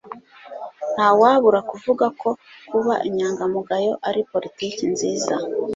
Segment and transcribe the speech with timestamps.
[0.93, 2.29] Ntawabura kuvuga ko
[2.69, 5.33] kuba inyangamugayo ari politiki nziza